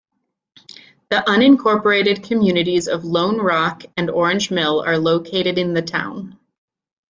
The 1.11 1.17
unincorporated 1.27 2.23
communities 2.23 2.87
of 2.87 3.05
Lone 3.05 3.37
Rock 3.37 3.83
and 3.95 4.09
Orange 4.09 4.49
Mill 4.49 4.81
are 4.81 4.97
located 4.97 5.59
in 5.59 5.75
the 5.75 5.83
town. 5.83 6.39